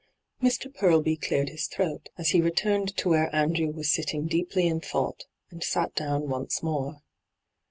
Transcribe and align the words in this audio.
Mr. 0.41 0.73
Purlby 0.75 1.15
cleared 1.15 1.49
his 1.49 1.67
throat, 1.67 2.09
as 2.17 2.31
he 2.31 2.41
re 2.41 2.49
turned 2.49 2.97
to 2.97 3.07
where 3.07 3.29
Andrew 3.35 3.69
was 3.69 3.93
sitting 3.93 4.25
deeply 4.25 4.65
in 4.65 4.79
thought, 4.81 5.25
and 5.51 5.61
aat 5.77 5.93
down 5.93 6.27
once 6.27 6.63
more. 6.63 7.03